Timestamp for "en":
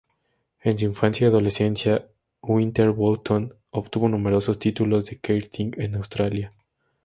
0.61-0.79, 5.77-5.93